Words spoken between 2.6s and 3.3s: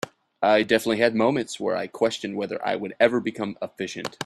I would ever